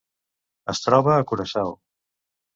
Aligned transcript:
Es 0.73 0.81
troba 0.85 1.13
a 1.17 1.27
Curaçao. 1.33 1.77